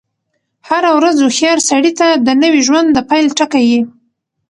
هره 0.69 0.91
ورځ 0.97 1.15
هوښیار 1.23 1.59
سړي 1.69 1.91
ته 1.99 2.07
د 2.25 2.27
نوی 2.41 2.59
ژوند 2.67 2.87
د 2.93 2.99
پيل 3.09 3.25
ټکی 3.37 3.63
يي. 3.71 3.81